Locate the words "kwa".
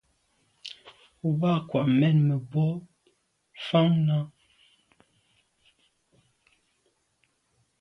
1.67-1.81